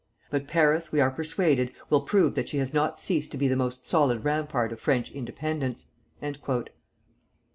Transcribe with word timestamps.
But 0.31 0.47
Paris, 0.47 0.91
we 0.91 0.99
are 0.99 1.11
persuaded, 1.11 1.71
will 1.91 2.01
prove 2.01 2.33
that 2.33 2.49
she 2.49 2.57
has 2.57 2.73
not 2.73 2.97
ceased 2.97 3.29
to 3.33 3.37
be 3.37 3.47
the 3.47 3.55
most 3.55 3.87
solid 3.87 4.23
rampart 4.25 4.71
of 4.71 4.79
French 4.81 5.11
independence." 5.11 5.85